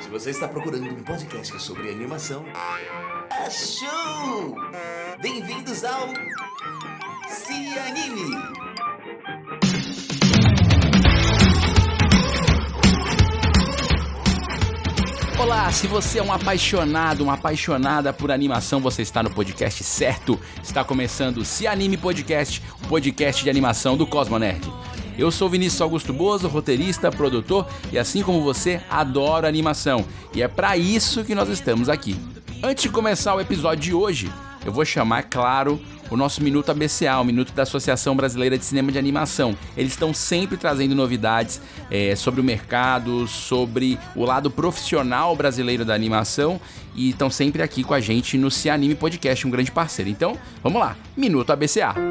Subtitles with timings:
[0.00, 2.44] Se você está procurando um podcast sobre animação,
[3.30, 4.56] achou!
[5.20, 6.08] Bem-vindos ao
[7.28, 8.58] Se Anime!
[15.38, 20.38] Olá, se você é um apaixonado, uma apaixonada por animação, você está no podcast certo.
[20.62, 24.68] Está começando o Se Anime Podcast, o podcast de animação do Cosmo Nerd.
[25.18, 30.06] Eu sou Vinícius Augusto Bozo, roteirista, produtor e assim como você, adoro animação.
[30.32, 32.16] E é para isso que nós estamos aqui.
[32.62, 34.32] Antes de começar o episódio de hoje,
[34.64, 38.92] eu vou chamar, claro, o nosso Minuto ABCA, o Minuto da Associação Brasileira de Cinema
[38.92, 39.56] de Animação.
[39.76, 45.94] Eles estão sempre trazendo novidades é, sobre o mercado, sobre o lado profissional brasileiro da
[45.94, 46.60] animação
[46.94, 50.10] e estão sempre aqui com a gente no Se Anime Podcast, um grande parceiro.
[50.10, 52.07] Então, vamos lá, Minuto ABCA.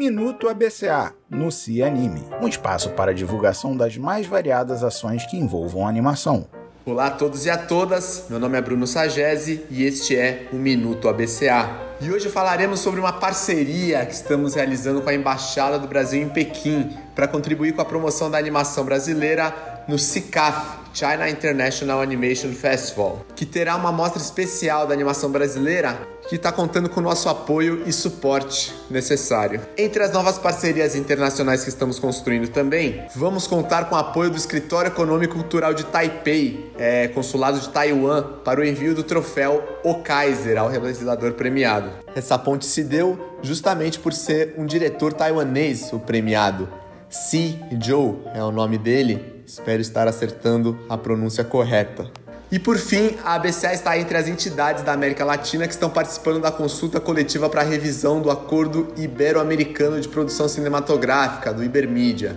[0.00, 5.86] Minuto ABCA, no CIA Anime, um espaço para divulgação das mais variadas ações que envolvam
[5.86, 6.46] animação.
[6.86, 10.56] Olá a todos e a todas, meu nome é Bruno Sagesi e este é o
[10.56, 11.68] Minuto ABCA.
[12.00, 16.30] E hoje falaremos sobre uma parceria que estamos realizando com a Embaixada do Brasil em
[16.30, 23.24] Pequim para contribuir com a promoção da animação brasileira no CICAF, China International Animation Festival,
[23.34, 27.82] que terá uma mostra especial da animação brasileira que está contando com o nosso apoio
[27.86, 29.60] e suporte necessário.
[29.76, 34.36] Entre as novas parcerias internacionais que estamos construindo também, vamos contar com o apoio do
[34.36, 39.96] Escritório Econômico Cultural de Taipei, é, Consulado de Taiwan, para o envio do troféu O
[39.96, 41.90] Kaiser ao realizador premiado.
[42.14, 46.79] Essa ponte se deu justamente por ser um diretor taiwanês o premiado.
[47.10, 52.08] Si Joe é o nome dele, espero estar acertando a pronúncia correta.
[52.52, 56.40] E por fim, a ABCA está entre as entidades da América Latina que estão participando
[56.40, 62.36] da consulta coletiva para a revisão do Acordo Ibero-Americano de Produção Cinematográfica, do Ibermídia.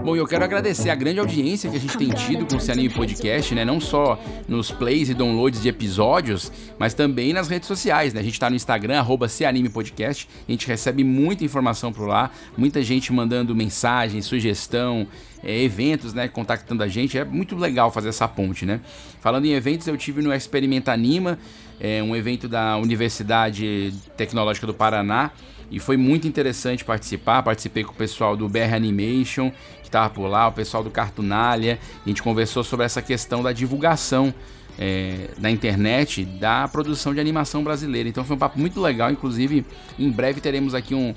[0.06, 2.90] Bom, eu quero agradecer a grande audiência que a gente tem tido com o Cianime
[2.90, 3.66] Podcast, né?
[3.66, 8.20] Não só nos plays e downloads de episódios, mas também nas redes sociais, né?
[8.20, 12.30] A gente tá no Instagram, arroba Cianime Podcast, a gente recebe muita informação por lá,
[12.56, 15.08] muita gente mandando mensagem, sugestão,
[15.44, 16.28] é, eventos, né?
[16.28, 17.18] Contactando a gente.
[17.18, 18.82] É muito legal fazer essa ponte, né?
[19.22, 21.40] Falando em eventos, eu tive no Experimenta Anima,
[21.80, 25.32] é, um evento da Universidade Tecnológica do Paraná,
[25.72, 27.44] e foi muito interessante participar.
[27.44, 31.80] Participei com o pessoal do BR Animation, que estava por lá, o pessoal do Cartunália.
[32.06, 34.34] A gente conversou sobre essa questão da divulgação
[34.78, 38.10] é, na internet da produção de animação brasileira.
[38.10, 39.12] Então foi um papo muito legal.
[39.12, 39.66] Inclusive,
[39.98, 41.14] em breve teremos aqui um.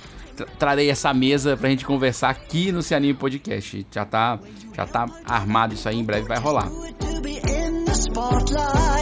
[0.56, 3.84] Trarei essa mesa pra gente conversar aqui no Cianime Podcast.
[3.90, 4.38] Já tá,
[4.74, 6.70] já tá armado isso aí, em breve vai rolar.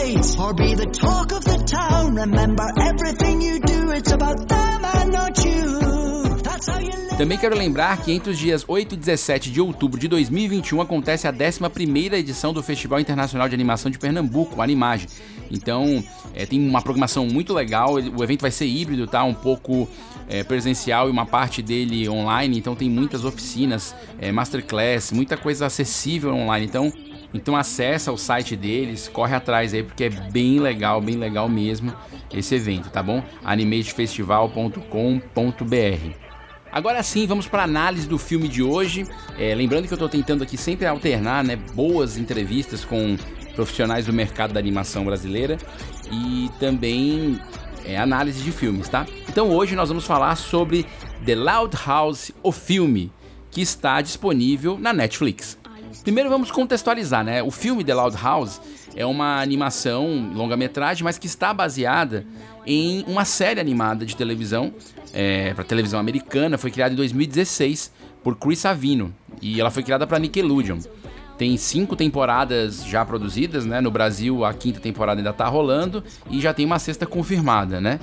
[0.07, 2.15] Or be the talk of the town.
[2.15, 6.39] Remember everything you do, it's about them and not you.
[6.45, 9.99] That's how you também quero lembrar que entre os dias 8 e 17 de outubro
[9.99, 15.09] de 2021 acontece a 11ª edição do Festival Internacional de Animação de Pernambuco, Animage.
[15.51, 16.05] Então,
[16.35, 19.25] é, tem uma programação muito legal, o evento vai ser híbrido, tá?
[19.25, 19.89] Um pouco
[20.29, 25.67] é, presencial e uma parte dele online, então tem muitas oficinas, é, masterclass, muita coisa
[25.67, 26.67] acessível online.
[26.67, 26.93] Então,
[27.35, 31.93] então acessa o site deles, corre atrás aí porque é bem legal, bem legal mesmo
[32.33, 33.25] esse evento, tá bom?
[33.45, 36.27] animatefestival.com.br
[36.77, 39.07] Agora sim, vamos para análise do filme de hoje.
[39.39, 43.17] É, lembrando que eu estou tentando aqui sempre alternar né, boas entrevistas com
[43.55, 45.57] profissionais do mercado da animação brasileira
[46.13, 47.41] e também
[47.83, 49.07] é, análise de filmes, tá?
[49.29, 50.85] Então hoje nós vamos falar sobre
[51.25, 53.11] The Loud House, o filme,
[53.51, 55.59] que está disponível na Netflix.
[56.03, 57.43] Primeiro vamos contextualizar, né?
[57.43, 58.61] O filme The Loud House
[58.95, 62.25] é uma animação longa-metragem, mas que está baseada
[62.65, 64.73] em uma série animada de televisão
[65.13, 66.57] é, para televisão americana.
[66.57, 70.79] Foi criada em 2016 por Chris Savino e ela foi criada para Nickelodeon.
[71.37, 73.81] Tem cinco temporadas já produzidas, né?
[73.81, 78.01] No Brasil a quinta temporada ainda está rolando e já tem uma sexta confirmada, né?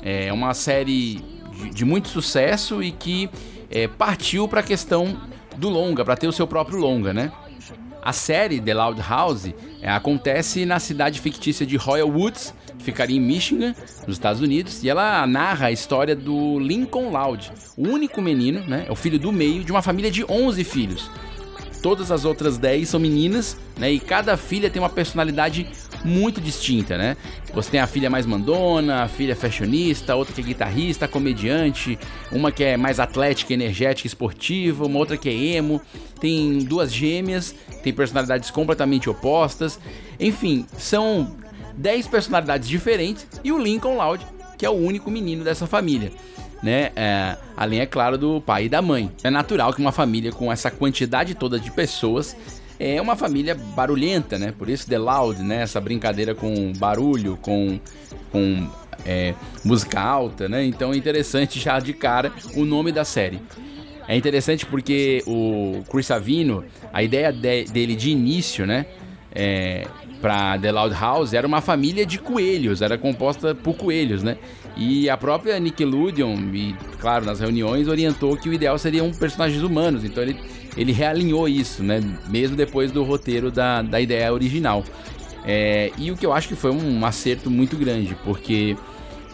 [0.00, 1.20] É uma série
[1.52, 3.28] de, de muito sucesso e que
[3.68, 5.20] é, partiu para a questão
[5.58, 7.32] do longa, para ter o seu próprio longa, né?
[8.02, 9.52] A série The Loud House
[9.82, 13.74] é, acontece na cidade fictícia de Royal Woods, que ficaria em Michigan,
[14.06, 18.86] nos Estados Unidos, e ela narra a história do Lincoln Loud, o único menino, né,
[18.88, 21.10] é o filho do meio de uma família de 11 filhos.
[21.82, 23.92] Todas as outras 10 são meninas, né?
[23.92, 25.68] E cada filha tem uma personalidade
[26.04, 27.16] muito distinta, né?
[27.54, 31.98] Você tem a filha mais mandona, a filha fashionista, outra que é guitarrista, comediante,
[32.30, 35.80] uma que é mais atlética, energética, esportiva, uma outra que é emo.
[36.20, 39.78] Tem duas gêmeas, tem personalidades completamente opostas.
[40.18, 41.36] Enfim, são
[41.76, 44.24] 10 personalidades diferentes e o Lincoln Loud,
[44.56, 46.12] que é o único menino dessa família
[46.62, 46.90] né?
[46.96, 49.10] É, além, é claro, do pai e da mãe.
[49.22, 52.36] É natural que uma família com essa quantidade toda de pessoas
[52.78, 54.52] é uma família barulhenta, né?
[54.56, 55.62] Por isso The Loud, né?
[55.62, 57.80] Essa brincadeira com barulho, com,
[58.30, 58.68] com
[59.04, 59.34] é,
[59.64, 60.64] música alta, né?
[60.64, 63.40] Então é interessante já de cara o nome da série.
[64.06, 68.86] É interessante porque o Chris Savino, a ideia de, dele de início, né?
[69.34, 69.86] É,
[70.20, 74.38] para The Loud House era uma família de coelhos, era composta por coelhos, né?
[74.76, 80.04] E a própria Nickelodeon, e claro, nas reuniões, orientou que o ideal seriam personagens humanos.
[80.04, 80.38] Então ele,
[80.76, 82.00] ele realinhou isso, né?
[82.28, 84.84] Mesmo depois do roteiro da, da ideia original.
[85.44, 88.76] É, e o que eu acho que foi um acerto muito grande, porque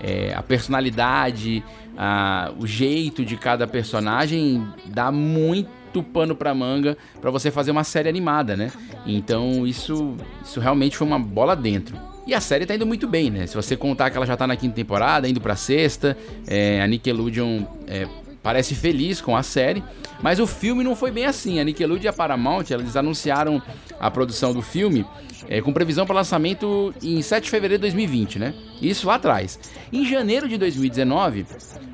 [0.00, 1.64] é, a personalidade,
[1.96, 7.84] a, o jeito de cada personagem dá muito pano pra manga para você fazer uma
[7.84, 8.70] série animada, né?
[9.06, 10.14] Então isso,
[10.44, 11.96] isso realmente foi uma bola dentro.
[12.26, 13.46] E a série tá indo muito bem, né?
[13.46, 16.16] Se você contar que ela já tá na quinta temporada, indo pra sexta,
[16.46, 18.06] é, a Nickelodeon é,
[18.42, 19.84] parece feliz com a série,
[20.22, 21.60] mas o filme não foi bem assim.
[21.60, 23.60] A Nickelodeon e a Paramount, eles anunciaram
[24.00, 25.04] a produção do filme
[25.48, 28.54] é, com previsão para lançamento em 7 de fevereiro de 2020, né?
[28.80, 29.58] Isso lá atrás.
[29.92, 31.46] Em janeiro de 2019,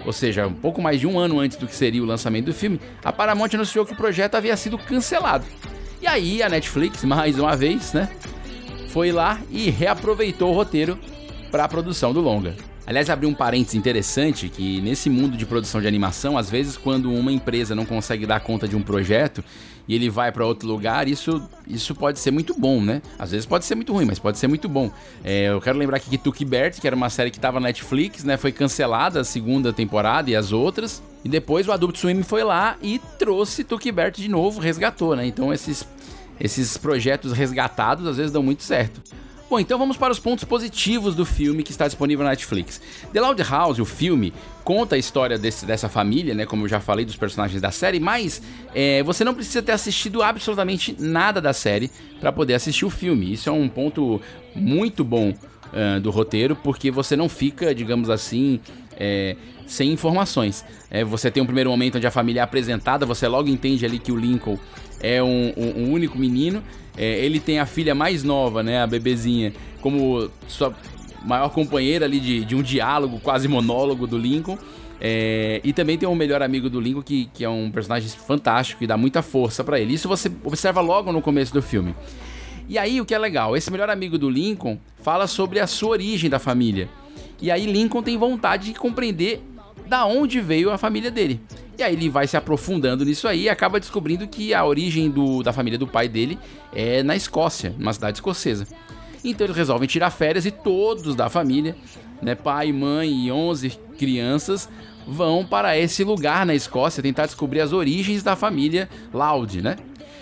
[0.04, 2.54] ou seja, um pouco mais de um ano antes do que seria o lançamento do
[2.54, 5.44] filme, a Paramount anunciou que o projeto havia sido cancelado.
[6.00, 8.08] E aí a Netflix, mais uma vez, né,
[8.90, 10.98] foi lá e reaproveitou o roteiro
[11.50, 12.54] para a produção do longa.
[12.86, 17.12] Aliás, abri um parênteses interessante que nesse mundo de produção de animação, às vezes quando
[17.12, 19.44] uma empresa não consegue dar conta de um projeto
[19.86, 23.00] e ele vai para outro lugar, isso, isso pode ser muito bom, né?
[23.16, 24.90] Às vezes pode ser muito ruim, mas pode ser muito bom.
[25.22, 27.68] É, eu quero lembrar aqui que Tuki Bert, que era uma série que estava na
[27.68, 31.00] Netflix, né, foi cancelada a segunda temporada e as outras.
[31.24, 35.26] E depois o Adult Swim foi lá e trouxe Tuki Bert de novo, resgatou, né?
[35.26, 35.86] Então esses
[36.40, 39.00] esses projetos resgatados às vezes dão muito certo.
[39.50, 42.80] Bom, então vamos para os pontos positivos do filme que está disponível na Netflix.
[43.12, 44.32] The Loud House, o filme,
[44.62, 46.46] conta a história desse, dessa família, né?
[46.46, 48.40] Como eu já falei dos personagens da série, mas
[48.72, 51.90] é, você não precisa ter assistido absolutamente nada da série
[52.20, 53.32] para poder assistir o filme.
[53.32, 54.20] Isso é um ponto
[54.54, 58.60] muito bom uh, do roteiro, porque você não fica, digamos assim,
[58.96, 59.34] é,
[59.66, 60.64] sem informações.
[60.88, 63.98] É, você tem um primeiro momento onde a família é apresentada, você logo entende ali
[63.98, 64.56] que o Lincoln
[65.00, 66.62] é um, um, um único menino.
[66.96, 70.74] É, ele tem a filha mais nova, né, a bebezinha, como sua
[71.24, 74.58] maior companheira ali de, de um diálogo, quase monólogo do Lincoln.
[75.00, 78.84] É, e também tem um melhor amigo do Lincoln que, que é um personagem fantástico
[78.84, 79.94] e dá muita força para ele.
[79.94, 81.94] Isso você observa logo no começo do filme.
[82.68, 85.90] E aí o que é legal, esse melhor amigo do Lincoln fala sobre a sua
[85.90, 86.88] origem da família.
[87.40, 89.42] E aí Lincoln tem vontade de compreender
[89.86, 91.40] da onde veio a família dele.
[91.80, 95.42] E aí ele vai se aprofundando nisso aí e acaba descobrindo que a origem do,
[95.42, 96.38] da família do pai dele
[96.74, 98.66] é na Escócia, numa cidade escocesa.
[99.24, 101.74] Então eles resolvem tirar férias e todos da família,
[102.20, 104.68] né, pai, mãe e 11 crianças,
[105.08, 109.76] vão para esse lugar na Escócia tentar descobrir as origens da família Loud, né?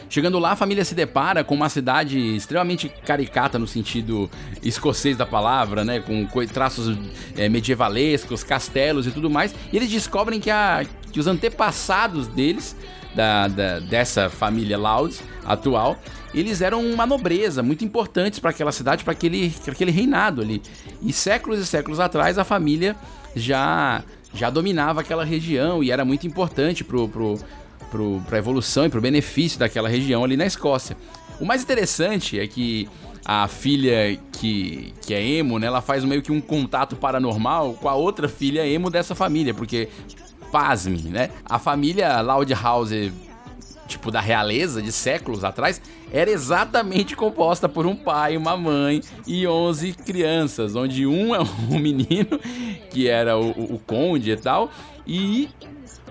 [0.09, 4.31] Chegando lá, a família se depara com uma cidade extremamente caricata no sentido
[4.63, 6.01] escocês da palavra, né?
[6.01, 6.97] Com traços
[7.37, 9.55] é, medievalescos, castelos e tudo mais.
[9.71, 12.77] E eles descobrem que, a, que os antepassados deles,
[13.15, 15.97] da, da dessa família Loud atual,
[16.35, 20.63] eles eram uma nobreza muito importantes para aquela cidade, para aquele, aquele reinado ali.
[21.03, 22.95] E séculos e séculos atrás a família
[23.35, 24.03] já
[24.35, 27.39] já dominava aquela região e era muito importante pro, pro,
[28.27, 30.97] para a evolução e para o benefício daquela região ali na Escócia.
[31.41, 32.89] O mais interessante é que
[33.25, 35.67] a filha que, que é emo, né?
[35.67, 39.89] Ela faz meio que um contato paranormal com a outra filha emo dessa família, porque,
[40.51, 41.31] pasme, né?
[41.45, 43.13] A família Loudhouse
[43.89, 45.81] tipo da realeza de séculos atrás,
[46.13, 51.79] era exatamente composta por um pai, uma mãe e 11 crianças, onde um é um
[51.81, 52.39] menino,
[52.91, 54.71] que era o, o conde e tal,
[55.07, 55.49] e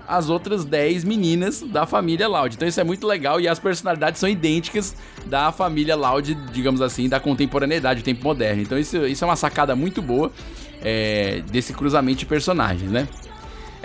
[0.07, 2.55] as outras 10 meninas da família Loud.
[2.55, 7.09] Então isso é muito legal e as personalidades são idênticas da família Loud, digamos assim,
[7.09, 8.61] da contemporaneidade, do tempo moderno.
[8.61, 10.31] Então isso, isso é uma sacada muito boa
[10.81, 13.07] é, desse cruzamento de personagens, né?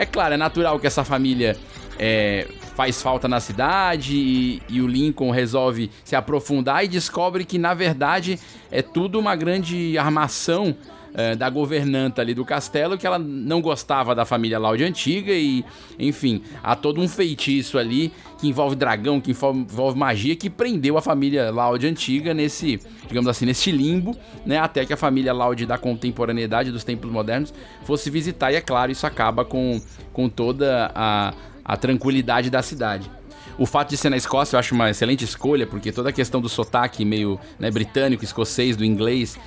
[0.02, 1.56] É claro, é natural que essa família
[1.97, 7.56] é, faz falta na cidade e, e, o Lincoln resolve se aprofundar e descobre que
[7.56, 8.37] na verdade
[8.68, 10.76] é tudo uma grande armação
[11.14, 15.64] é, da governanta ali do castelo que ela não gostava da família Loud antiga e
[15.99, 21.02] enfim há todo um feitiço ali que envolve dragão que envolve magia que prendeu a
[21.02, 25.78] família Loud antiga nesse digamos assim nesse limbo né até que a família Loud da
[25.78, 27.52] contemporaneidade dos tempos modernos
[27.85, 29.81] fosse visitar e é claro isso acaba com
[30.12, 33.11] com toda a a tranquilidade da cidade.
[33.59, 36.40] O fato de ser na Escócia eu acho uma excelente escolha, porque toda a questão
[36.40, 39.38] do sotaque meio né, britânico, escocês, do inglês,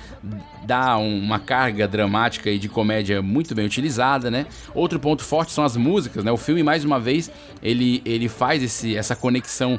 [0.64, 4.46] dá uma carga dramática e de comédia muito bem utilizada, né?
[4.74, 6.30] Outro ponto forte são as músicas, né?
[6.30, 7.30] O filme, mais uma vez,
[7.62, 9.78] ele, ele faz esse, essa conexão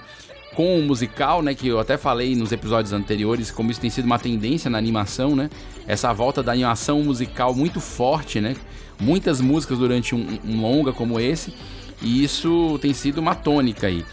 [0.56, 1.54] com o musical, né?
[1.54, 5.36] Que eu até falei nos episódios anteriores, como isso tem sido uma tendência na animação,
[5.36, 5.50] né?
[5.88, 8.56] Essa volta da animação musical muito forte, né?
[9.00, 11.54] Muitas músicas durante um, um longa como esse.
[12.02, 14.06] E isso tem sido uma tônica aí.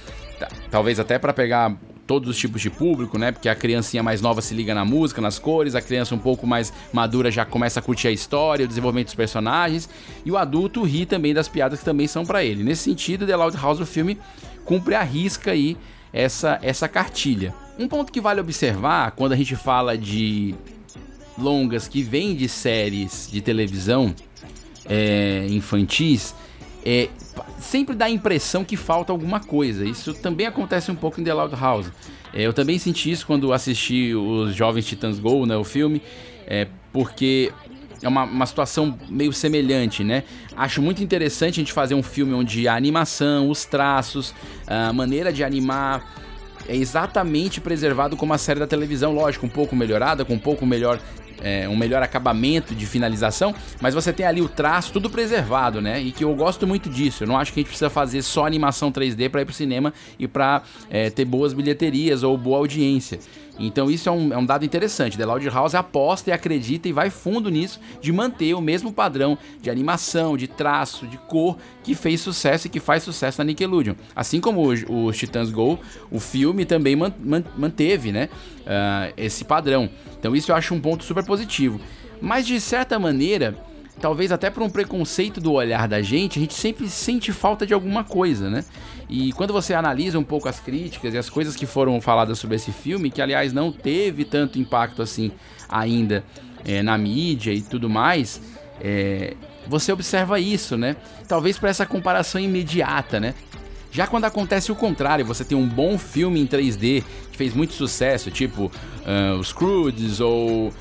[0.70, 1.76] Talvez até para pegar
[2.06, 3.32] todos os tipos de público, né?
[3.32, 6.46] Porque a criancinha mais nova se liga na música, nas cores, a criança um pouco
[6.46, 9.88] mais madura já começa a curtir a história, o desenvolvimento dos personagens,
[10.24, 12.62] e o adulto ri também das piadas que também são para ele.
[12.62, 14.18] Nesse sentido, The Loud House, o filme
[14.64, 15.76] cumpre a risca aí
[16.12, 17.54] essa, essa cartilha.
[17.78, 20.54] Um ponto que vale observar quando a gente fala de
[21.36, 24.14] longas que vêm de séries de televisão
[24.86, 26.34] é, infantis
[26.84, 27.08] é,
[27.58, 29.84] sempre dá a impressão que falta alguma coisa.
[29.86, 31.90] Isso também acontece um pouco em The Loud House.
[32.32, 36.02] É, eu também senti isso quando assisti os Jovens Titãs Go, né, o filme,
[36.46, 37.52] é, porque
[38.02, 40.24] é uma, uma situação meio semelhante, né?
[40.54, 44.34] Acho muito interessante a gente fazer um filme onde a animação, os traços,
[44.66, 46.22] a maneira de animar
[46.68, 50.66] é exatamente preservado como a série da televisão, lógico, um pouco melhorada, com um pouco
[50.66, 51.00] melhor
[51.42, 56.00] é, um melhor acabamento de finalização, mas você tem ali o traço tudo preservado, né?
[56.00, 57.24] E que eu gosto muito disso.
[57.24, 59.92] Eu não acho que a gente precisa fazer só animação 3D para ir pro cinema
[60.18, 63.18] e para é, ter boas bilheterias ou boa audiência.
[63.58, 65.16] Então isso é um, é um, dado interessante.
[65.16, 69.38] The Loud House aposta e acredita e vai fundo nisso de manter o mesmo padrão
[69.60, 73.94] de animação, de traço, de cor que fez sucesso e que faz sucesso na Nickelodeon.
[74.14, 75.78] Assim como o, o Titãs Go,
[76.10, 78.28] o filme também man, man, manteve né,
[78.60, 79.88] uh, esse padrão.
[80.18, 81.80] Então isso eu acho um ponto super positivo.
[82.20, 83.54] Mas de certa maneira,
[84.00, 87.74] talvez até por um preconceito do olhar da gente, a gente sempre sente falta de
[87.74, 88.64] alguma coisa, né?
[89.08, 92.56] E quando você analisa um pouco as críticas e as coisas que foram faladas sobre
[92.56, 95.30] esse filme, que aliás não teve tanto impacto assim
[95.68, 96.24] ainda
[96.64, 98.40] é, na mídia e tudo mais,
[98.80, 99.34] é,
[99.66, 100.96] você observa isso, né?
[101.28, 103.34] Talvez para essa comparação imediata, né?
[103.90, 107.74] Já quando acontece o contrário, você tem um bom filme em 3D que fez muito
[107.74, 110.72] sucesso, tipo uh, Os Crudes ou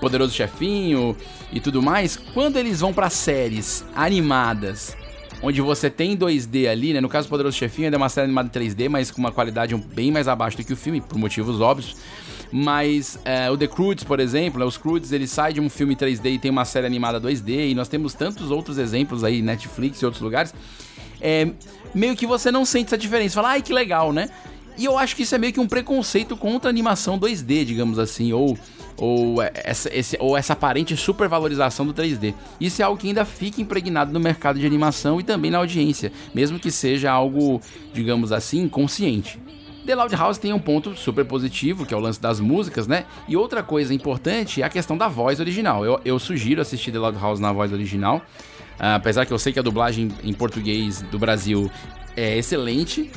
[0.00, 1.16] Poderoso Chefinho
[1.50, 4.94] e tudo mais, quando eles vão para séries animadas
[5.42, 7.00] onde você tem 2D ali, né?
[7.00, 9.74] No caso, Poderoso Chefinho ainda é uma série animada em 3D, mas com uma qualidade
[9.76, 11.96] bem mais abaixo do que o filme, por motivos óbvios.
[12.50, 14.64] Mas é, o The Croods, por exemplo, né?
[14.64, 17.74] os Croods, ele sai de um filme 3D e tem uma série animada 2D, e
[17.74, 20.54] nós temos tantos outros exemplos aí, Netflix e outros lugares.
[21.20, 21.48] É,
[21.94, 23.34] meio que você não sente essa diferença.
[23.34, 24.30] Fala, ai que legal, né?
[24.76, 27.98] E eu acho que isso é meio que um preconceito contra a animação 2D, digamos
[27.98, 28.56] assim, ou,
[28.98, 32.34] ou, essa, esse, ou essa aparente supervalorização do 3D.
[32.60, 36.12] Isso é algo que ainda fica impregnado no mercado de animação e também na audiência,
[36.34, 37.60] mesmo que seja algo,
[37.94, 39.38] digamos assim, consciente.
[39.86, 43.06] The Loud House tem um ponto super positivo, que é o lance das músicas, né?
[43.26, 45.82] E outra coisa importante é a questão da voz original.
[45.82, 48.20] Eu, eu sugiro assistir The Loud House na voz original,
[48.78, 51.70] apesar que eu sei que a dublagem em português do Brasil
[52.14, 53.10] é excelente,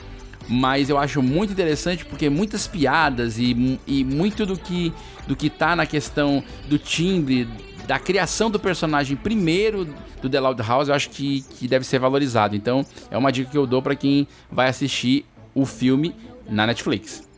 [0.48, 4.94] mas eu acho muito interessante porque muitas piadas e, e muito do que,
[5.28, 7.48] do que tá na questão do timbre,
[7.88, 9.88] da criação do personagem primeiro
[10.22, 12.56] do The Loud House, eu acho que, que deve ser valorizado.
[12.56, 16.16] Então, é uma dica que eu dou para quem vai assistir o filme
[16.50, 17.31] na Netflix.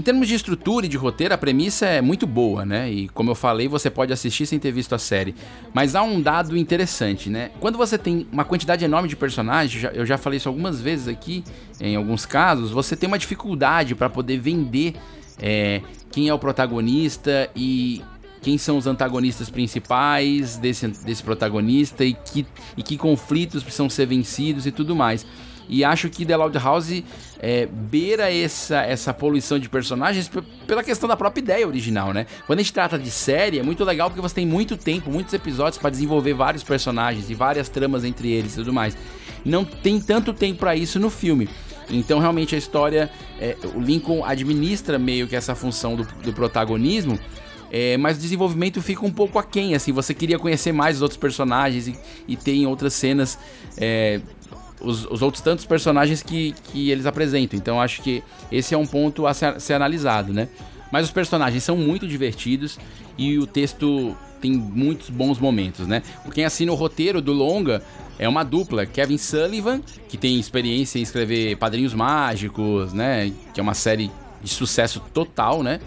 [0.00, 2.90] Em termos de estrutura e de roteiro, a premissa é muito boa, né?
[2.90, 5.34] E como eu falei, você pode assistir sem ter visto a série.
[5.74, 7.50] Mas há um dado interessante, né?
[7.60, 11.44] Quando você tem uma quantidade enorme de personagens, eu já falei isso algumas vezes aqui,
[11.78, 14.94] em alguns casos, você tem uma dificuldade para poder vender
[15.38, 18.02] é, quem é o protagonista e
[18.40, 24.06] quem são os antagonistas principais desse, desse protagonista e que, e que conflitos precisam ser
[24.06, 25.26] vencidos e tudo mais.
[25.68, 27.02] E acho que The Loud House
[27.38, 30.30] é, beira essa, essa poluição de personagens
[30.66, 32.26] pela questão da própria ideia original, né?
[32.46, 35.32] Quando a gente trata de série, é muito legal porque você tem muito tempo, muitos
[35.32, 38.96] episódios para desenvolver vários personagens e várias tramas entre eles e tudo mais.
[39.44, 41.48] Não tem tanto tempo para isso no filme.
[41.88, 43.10] Então, realmente, a história.
[43.40, 47.18] É, o Lincoln administra meio que essa função do, do protagonismo.
[47.72, 51.16] É, mas o desenvolvimento fica um pouco aquém, assim, você queria conhecer mais os outros
[51.16, 53.38] personagens e, e ter em outras cenas
[53.76, 54.20] é,
[54.80, 57.58] os, os, outros tantos personagens que, que eles apresentam.
[57.58, 60.48] Então acho que esse é um ponto a ser, ser analisado, né?
[60.90, 62.78] Mas os personagens são muito divertidos
[63.16, 66.02] e o texto tem muitos bons momentos, né?
[66.32, 67.82] Quem assina o roteiro do longa
[68.18, 73.32] é uma dupla, Kevin Sullivan, que tem experiência em escrever Padrinhos Mágicos, né?
[73.54, 74.10] Que é uma série
[74.42, 75.80] de sucesso total, né?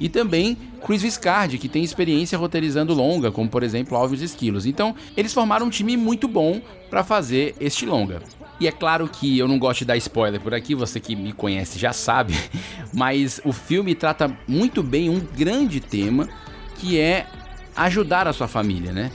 [0.00, 4.64] E também Chris Viscardi, que tem experiência roteirizando longa, como por exemplo Alves Esquilos.
[4.64, 8.22] Então, eles formaram um time muito bom para fazer este longa.
[8.58, 11.32] E é claro que eu não gosto de dar spoiler por aqui, você que me
[11.32, 12.34] conhece já sabe,
[12.92, 16.28] mas o filme trata muito bem um grande tema
[16.76, 17.26] que é
[17.76, 19.10] ajudar a sua família, né?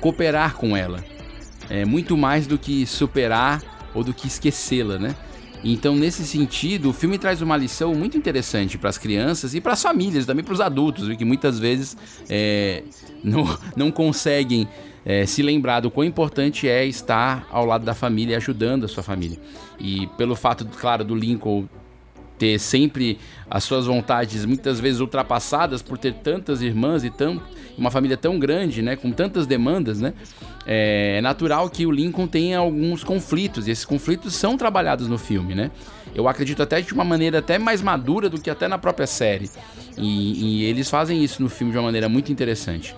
[0.00, 1.04] Cooperar com ela.
[1.68, 3.62] É muito mais do que superar
[3.94, 5.14] ou do que esquecê-la, né?
[5.64, 9.72] Então, nesse sentido, o filme traz uma lição muito interessante para as crianças e para
[9.72, 11.96] as famílias, também para os adultos, que muitas vezes
[12.28, 12.84] é,
[13.22, 14.68] não, não conseguem
[15.04, 18.88] é, se lembrar do quão importante é estar ao lado da família e ajudando a
[18.88, 19.38] sua família.
[19.78, 21.68] E pelo fato, claro, do Lincoln
[22.38, 23.18] ter sempre
[23.50, 27.42] as suas vontades muitas vezes ultrapassadas por ter tantas irmãs e tão,
[27.78, 30.12] uma família tão grande, né, com tantas demandas, né,
[30.66, 35.54] é natural que o Lincoln tenha alguns conflitos e esses conflitos são trabalhados no filme,
[35.54, 35.70] né.
[36.14, 39.50] Eu acredito até de uma maneira até mais madura do que até na própria série
[39.96, 42.94] e, e eles fazem isso no filme de uma maneira muito interessante.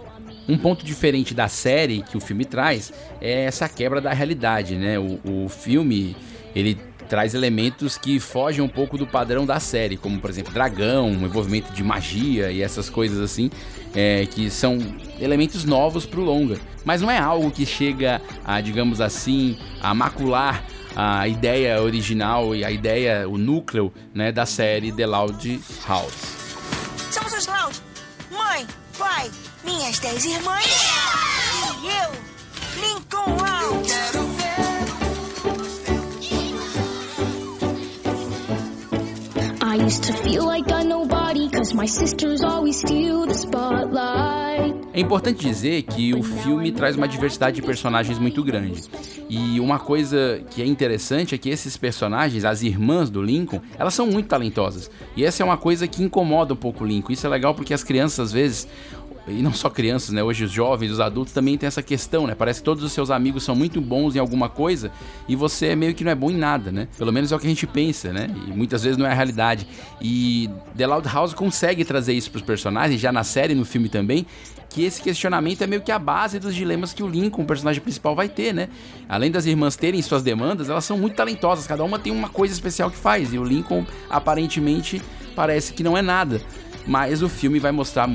[0.49, 4.99] Um ponto diferente da série que o filme traz é essa quebra da realidade, né?
[4.99, 6.17] O, o filme
[6.55, 6.77] ele
[7.11, 11.73] traz elementos que fogem um pouco do padrão da série, como por exemplo dragão, envolvimento
[11.73, 13.51] de magia e essas coisas assim,
[13.93, 14.79] é, que são
[15.19, 16.61] elementos novos para o longa.
[16.85, 22.65] Mas não é algo que chega a, digamos assim, a macular a ideia original e
[22.65, 26.15] a ideia, o núcleo né, da série The Loud House.
[27.11, 27.77] Somos os Loud,
[28.31, 28.65] mãe,
[28.97, 29.29] pai,
[29.65, 30.65] minhas dez irmãs
[31.83, 34.20] e eu, Lincoln Loud.
[44.95, 48.85] É importante dizer que o filme traz uma diversidade de personagens muito grande.
[49.29, 53.93] E uma coisa que é interessante é que esses personagens, as irmãs do Lincoln, elas
[53.93, 54.89] são muito talentosas.
[55.17, 57.13] E essa é uma coisa que incomoda um pouco o Lincoln.
[57.13, 58.69] Isso é legal porque as crianças às vezes
[59.31, 60.23] e não só crianças, né?
[60.23, 62.35] Hoje os jovens, os adultos também tem essa questão, né?
[62.35, 64.91] Parece que todos os seus amigos são muito bons em alguma coisa
[65.29, 66.89] e você é meio que não é bom em nada, né?
[66.99, 68.29] Pelo menos é o que a gente pensa, né?
[68.47, 69.67] E muitas vezes não é a realidade.
[70.01, 73.89] E The Loud House consegue trazer isso para os personagens, já na série, no filme
[73.89, 74.27] também,
[74.69, 77.83] que esse questionamento é meio que a base dos dilemas que o Lincoln, o personagem
[77.83, 78.69] principal, vai ter, né?
[79.09, 82.55] Além das irmãs terem suas demandas, elas são muito talentosas, cada uma tem uma coisa
[82.55, 85.03] especial que faz, e o Lincoln aparentemente
[85.35, 86.41] parece que não é nada.
[86.87, 88.09] Mas o filme vai mostrar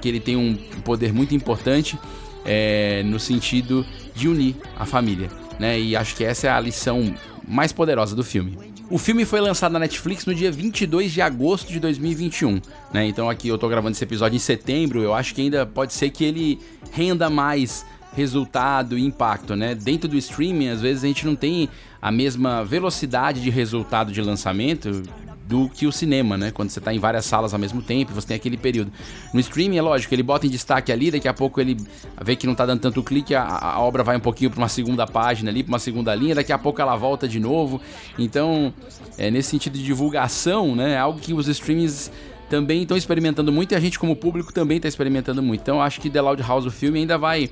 [0.00, 1.98] que ele tem um poder muito importante
[2.44, 3.84] é, no sentido
[4.14, 5.78] de unir a família, né?
[5.78, 7.14] E acho que essa é a lição
[7.46, 8.58] mais poderosa do filme.
[8.90, 12.60] O filme foi lançado na Netflix no dia 22 de agosto de 2021,
[12.92, 13.06] né?
[13.06, 16.08] Então aqui eu tô gravando esse episódio em setembro, eu acho que ainda pode ser
[16.10, 16.58] que ele
[16.90, 17.84] renda mais
[18.16, 19.74] resultado e impacto, né?
[19.74, 21.68] Dentro do streaming, às vezes a gente não tem
[22.00, 25.02] a mesma velocidade de resultado de lançamento
[25.48, 26.50] do que o cinema, né?
[26.50, 28.92] Quando você tá em várias salas ao mesmo tempo, você tem aquele período.
[29.32, 31.74] No streaming, é lógico, ele bota em destaque ali, daqui a pouco ele
[32.22, 34.68] vê que não tá dando tanto clique, a, a obra vai um pouquinho para uma
[34.68, 37.80] segunda página ali, para uma segunda linha, daqui a pouco ela volta de novo.
[38.18, 38.74] Então,
[39.16, 40.92] é, nesse sentido de divulgação, né?
[40.92, 42.12] É algo que os streamings
[42.50, 45.62] também estão experimentando muito e a gente como público também está experimentando muito.
[45.62, 47.50] Então, acho que The Loud House, o filme, ainda vai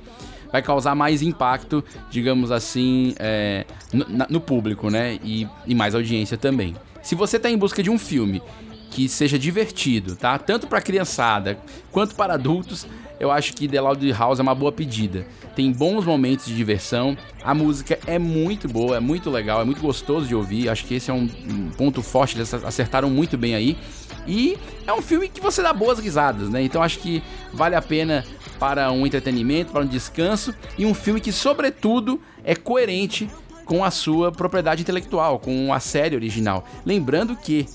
[0.51, 5.19] vai causar mais impacto, digamos assim, é, no, no, público, né?
[5.21, 6.73] E, e mais audiência também.
[7.07, 8.43] Se você está em busca de um filme
[8.91, 10.37] que seja divertido, tá?
[10.37, 11.57] Tanto para criançada
[11.89, 12.85] quanto para adultos,
[13.17, 15.25] eu acho que The Loud House é uma boa pedida.
[15.55, 19.79] Tem bons momentos de diversão, a música é muito boa, é muito legal, é muito
[19.79, 20.67] gostoso de ouvir.
[20.67, 23.77] Acho que esse é um, um ponto forte, eles acertaram muito bem aí.
[24.27, 26.61] E é um filme que você dá boas risadas, né?
[26.61, 28.25] Então acho que vale a pena
[28.59, 33.29] para um entretenimento, para um descanso e um filme que, sobretudo, é coerente
[33.67, 36.65] com a sua propriedade intelectual, com a série original.
[36.85, 37.67] Lembrando que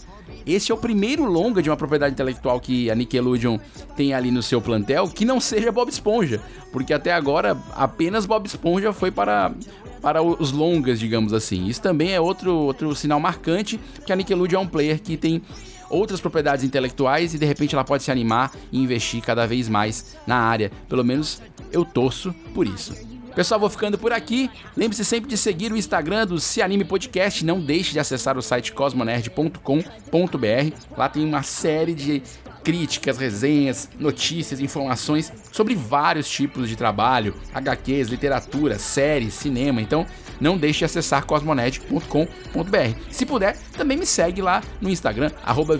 [0.46, 3.58] esse é o primeiro longa de uma propriedade intelectual que a Nickelodeon
[3.94, 6.40] tem ali no seu plantel que não seja Bob Esponja,
[6.72, 9.52] porque até agora apenas Bob Esponja foi para
[10.00, 11.66] para os longas, digamos assim.
[11.66, 15.40] Isso também é outro, outro sinal marcante que a Nickelodeon é um player que tem
[15.88, 20.16] outras propriedades intelectuais e de repente ela pode se animar e investir cada vez mais
[20.26, 20.72] na área.
[20.88, 23.11] Pelo menos eu torço por isso.
[23.34, 24.50] Pessoal, vou ficando por aqui.
[24.76, 27.44] Lembre-se sempre de seguir o Instagram do Se Anime Podcast.
[27.44, 30.76] Não deixe de acessar o site cosmonerd.com.br.
[30.96, 32.22] Lá tem uma série de
[32.62, 39.80] críticas, resenhas, notícias, informações sobre vários tipos de trabalho, HQs, literatura, séries, cinema.
[39.80, 40.06] Então,
[40.40, 42.98] não deixe de acessar cosmonet.com.br.
[43.10, 45.78] Se puder, também me segue lá no Instagram, arroba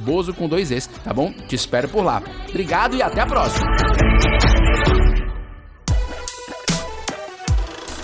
[0.00, 1.32] Bozo com dois Es, tá bom?
[1.32, 2.22] Te espero por lá.
[2.48, 3.66] Obrigado e até a próxima!